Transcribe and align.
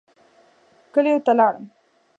کلیو 0.93 1.19
ته 1.25 1.31
لاړم. 1.39 1.65